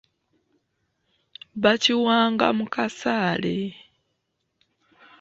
[1.61, 3.55] Bakiwanga mu kasaale.